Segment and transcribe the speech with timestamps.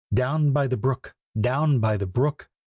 [0.11, 1.13] "Down by the brook!
[1.39, 2.49] down by the brook!"